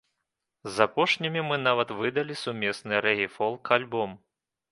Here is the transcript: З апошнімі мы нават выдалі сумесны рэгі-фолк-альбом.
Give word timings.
З 0.75 0.85
апошнімі 0.87 1.43
мы 1.49 1.59
нават 1.67 1.93
выдалі 2.01 2.37
сумесны 2.43 3.03
рэгі-фолк-альбом. 3.09 4.17